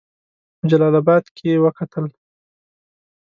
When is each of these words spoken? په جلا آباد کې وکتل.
په 0.57 0.63
جلا 0.69 0.87
آباد 0.99 1.23
کې 1.37 1.61
وکتل. 1.63 2.05